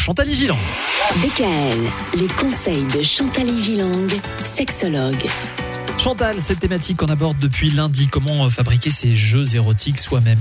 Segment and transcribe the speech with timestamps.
[0.00, 0.56] Chantal Gilang.
[1.20, 1.78] DKL,
[2.18, 4.06] les conseils de Chantal Gilang,
[4.42, 5.26] sexologue.
[5.98, 10.38] Chantal, cette thématique qu'on aborde depuis lundi, comment fabriquer ses jeux érotiques soi-même.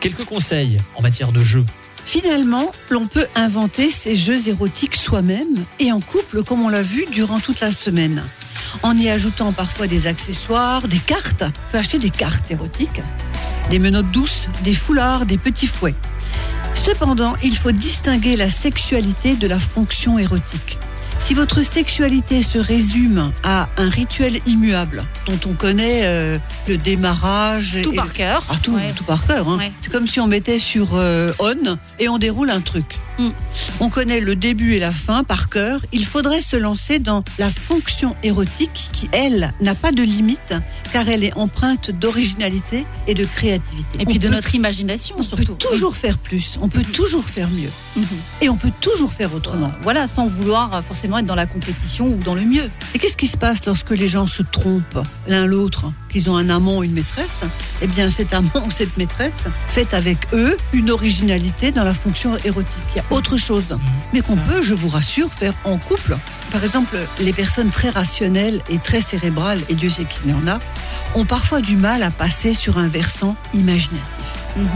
[0.00, 1.64] Quelques conseils en matière de jeux.
[2.04, 7.06] Finalement, l'on peut inventer ses jeux érotiques soi-même et en couple, comme on l'a vu
[7.10, 8.22] durant toute la semaine.
[8.82, 11.44] En y ajoutant parfois des accessoires, des cartes.
[11.44, 13.00] On peut acheter des cartes érotiques,
[13.70, 15.94] des menottes douces, des foulards, des petits fouets.
[16.84, 20.80] Cependant, il faut distinguer la sexualité de la fonction érotique.
[21.22, 26.36] Si votre sexualité se résume à un rituel immuable dont on connaît euh,
[26.68, 28.44] le démarrage, Tout et par le- cœur.
[28.50, 28.92] Ah, tout, Ouais.
[28.94, 29.48] tout par cœur.
[29.48, 29.56] hein.
[29.56, 29.72] Ouais.
[29.80, 32.98] C'est comme si on mettait sur euh, on et on déroule un truc.
[33.18, 33.28] Mm.
[33.80, 35.80] On connaît le début et la fin par cœur.
[35.92, 40.54] Il faudrait se lancer dans la fonction érotique qui, elle, n'a pas de limite
[40.92, 44.00] car elle est empreinte d'originalité et de créativité.
[44.02, 45.54] Et puis de peut- notre imagination on peut surtout.
[45.54, 48.06] toujours faire plus, on peut toujours faire mieux Mhm.
[48.40, 49.72] et on peut toujours faire autrement.
[49.82, 50.80] Voilà, sans vouloir euh,
[51.12, 52.70] forcément être dans la compétition ou dans le mieux.
[52.94, 56.48] Et qu'est-ce qui se passe lorsque les gens se trompent l'un l'autre, qu'ils ont un
[56.48, 57.42] amant ou une maîtresse?
[57.82, 62.36] Eh bien, cet amant ou cette maîtresse fait avec eux une originalité dans la fonction
[62.44, 62.82] érotique.
[62.94, 63.64] Il y a autre chose,
[64.12, 66.16] mais qu'on peut, je vous rassure, faire en couple.
[66.50, 70.46] Par exemple, les personnes très rationnelles et très cérébrales, et Dieu sait qu'il y en
[70.46, 70.58] a,
[71.14, 74.00] ont parfois du mal à passer sur un versant imaginatif.
[74.56, 74.66] Mhm.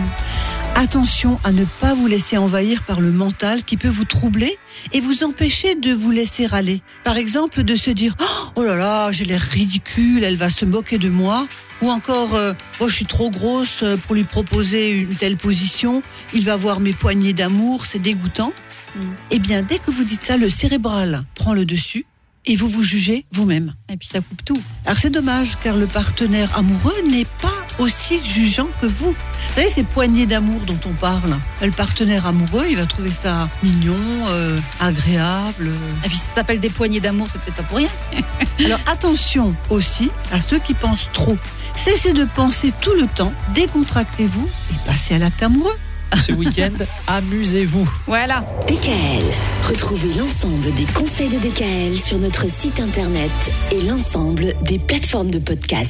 [0.78, 4.58] Attention à ne pas vous laisser envahir par le mental qui peut vous troubler
[4.92, 6.82] et vous empêcher de vous laisser aller.
[7.02, 8.14] Par exemple, de se dire
[8.56, 11.48] Oh là là, j'ai l'air ridicule, elle va se moquer de moi.
[11.80, 16.02] Ou encore, euh, oh, je suis trop grosse pour lui proposer une telle position,
[16.34, 18.52] il va voir mes poignées d'amour, c'est dégoûtant.
[18.96, 19.00] Mm.
[19.30, 22.04] Eh bien, dès que vous dites ça, le cérébral prend le dessus
[22.44, 23.72] et vous vous jugez vous-même.
[23.88, 24.60] Et puis ça coupe tout.
[24.84, 29.10] Alors c'est dommage car le partenaire amoureux n'est pas aussi jugeant que vous.
[29.12, 33.48] Vous savez, ces poignées d'amour dont on parle, le partenaire amoureux, il va trouver ça
[33.62, 33.96] mignon,
[34.28, 35.70] euh, agréable.
[36.04, 37.88] Et puis ça s'appelle des poignées d'amour, c'est peut-être pas pour rien.
[38.64, 41.38] Alors attention aussi à ceux qui pensent trop.
[41.76, 45.76] Cessez de penser tout le temps, décontractez-vous et passez à l'acte amoureux.
[46.14, 46.72] Ce week-end,
[47.06, 47.88] amusez-vous.
[48.06, 48.44] Voilà.
[48.68, 49.24] DKL,
[49.68, 53.30] retrouvez l'ensemble des conseils de DKL sur notre site internet
[53.72, 55.84] et l'ensemble des plateformes de podcast.